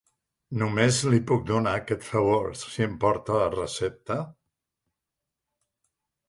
Només 0.59 1.01
li 1.13 1.19
puc 1.31 1.43
donar 1.49 1.73
aquest 1.79 2.05
favor 2.07 2.47
si 2.61 2.87
em 2.87 2.95
porta 3.05 3.37
la 3.43 3.51
recepta? 3.57 4.19